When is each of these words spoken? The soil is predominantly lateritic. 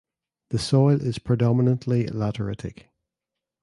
The 0.49 0.57
soil 0.57 0.99
is 0.99 1.19
predominantly 1.19 2.07
lateritic. 2.07 2.85